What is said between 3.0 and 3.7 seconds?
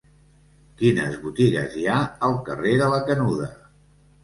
Canuda?